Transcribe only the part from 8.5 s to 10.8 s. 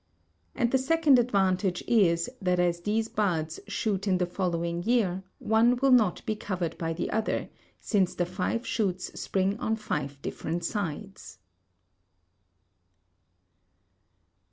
shoots spring on five different